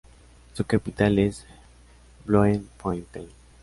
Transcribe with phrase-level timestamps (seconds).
[0.55, 1.45] Su capital es
[2.25, 3.29] Bloemfontein.